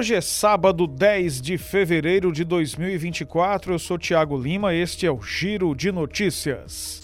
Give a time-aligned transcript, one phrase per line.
[0.00, 3.74] Hoje é sábado 10 de fevereiro de 2024.
[3.74, 4.72] Eu sou Tiago Lima.
[4.72, 7.02] Este é o Giro de Notícias.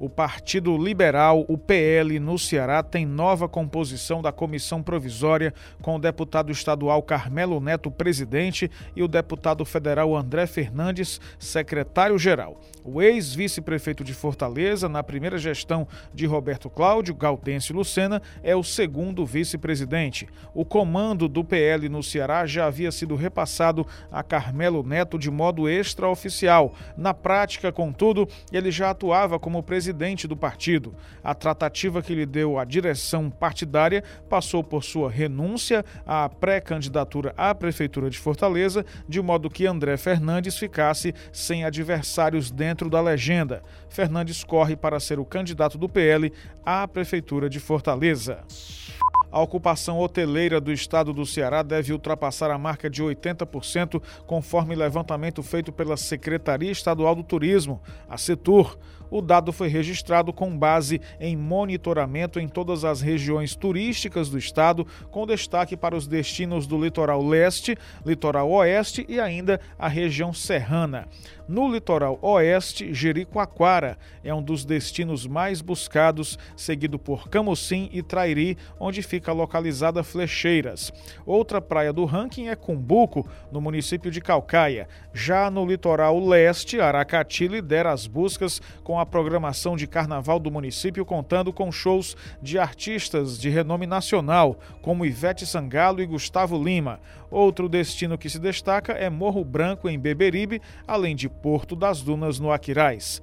[0.00, 5.52] O Partido Liberal, o PL, no Ceará, tem nova composição da comissão provisória,
[5.82, 12.58] com o deputado estadual Carmelo Neto, presidente, e o deputado federal André Fernandes, secretário-geral.
[12.82, 19.26] O ex-vice-prefeito de Fortaleza, na primeira gestão de Roberto Cláudio, Gaudêncio Lucena, é o segundo
[19.26, 20.26] vice-presidente.
[20.54, 25.68] O comando do PL no Ceará já havia sido repassado a Carmelo Neto de modo
[25.68, 26.72] extraoficial.
[26.96, 30.94] Na prática, contudo, ele já atuava como presidente do partido.
[31.22, 37.54] A tratativa que lhe deu a direção partidária passou por sua renúncia à pré-candidatura à
[37.54, 43.62] Prefeitura de Fortaleza, de modo que André Fernandes ficasse sem adversários dentro da legenda.
[43.88, 46.32] Fernandes corre para ser o candidato do PL
[46.64, 48.44] à Prefeitura de Fortaleza.
[49.32, 55.40] A ocupação hoteleira do estado do Ceará deve ultrapassar a marca de 80%, conforme levantamento
[55.40, 58.76] feito pela Secretaria Estadual do Turismo, a Setur.
[59.10, 64.86] O dado foi registrado com base em monitoramento em todas as regiões turísticas do estado,
[65.10, 71.08] com destaque para os destinos do litoral leste, litoral oeste e ainda a região serrana.
[71.50, 78.56] No litoral oeste, Jericoacoara é um dos destinos mais buscados, seguido por Camocim e Trairi,
[78.78, 80.92] onde fica localizada Flecheiras.
[81.26, 84.86] Outra praia do ranking é Cumbuco, no município de Calcaia.
[85.12, 91.04] Já no litoral leste, Aracati lidera as buscas com a programação de carnaval do município,
[91.04, 97.00] contando com shows de artistas de renome nacional, como Ivete Sangalo e Gustavo Lima.
[97.30, 102.38] Outro destino que se destaca é Morro Branco, em Beberibe, além de Porto das Dunas,
[102.38, 103.22] no Aquirais.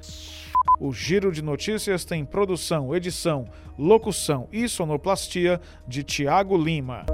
[0.80, 7.06] O Giro de Notícias tem produção, edição, locução e sonoplastia de Tiago Lima.